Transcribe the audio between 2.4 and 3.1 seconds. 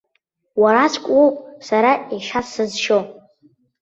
сызшьо!